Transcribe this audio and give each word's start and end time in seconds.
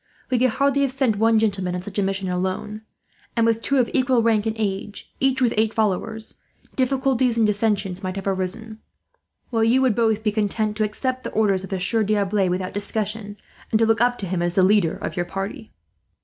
We 0.31 0.39
could 0.39 0.49
hardly 0.49 0.81
have 0.81 0.91
sent 0.91 1.17
one 1.17 1.37
gentleman 1.37 1.75
on 1.75 1.81
such 1.83 1.99
a 1.99 2.01
mission, 2.01 2.27
alone; 2.27 2.81
and 3.37 3.45
with 3.45 3.61
two 3.61 3.77
of 3.77 3.87
equal 3.93 4.23
rank 4.23 4.47
and 4.47 4.55
age, 4.57 5.13
each 5.19 5.43
with 5.43 5.53
eight 5.57 5.75
followers, 5.75 6.33
difficulties 6.75 7.37
and 7.37 7.45
dissensions 7.45 8.01
might 8.01 8.15
have 8.15 8.25
arisen; 8.25 8.79
while 9.51 9.63
you 9.63 9.79
would 9.83 9.93
both 9.93 10.23
be 10.23 10.31
content 10.31 10.75
to 10.77 10.83
accept 10.83 11.23
the 11.23 11.29
orders 11.33 11.63
of 11.63 11.69
the 11.69 11.79
Sieur 11.79 12.01
D'Arblay 12.01 12.49
without 12.49 12.73
discussion, 12.73 13.37
and 13.69 13.77
to 13.77 13.85
look 13.85 14.01
up 14.01 14.17
to 14.17 14.25
him 14.25 14.41
as 14.41 14.55
the 14.55 14.63
leader 14.63 14.97
of 14.97 15.15
your 15.15 15.25
party." 15.27 15.71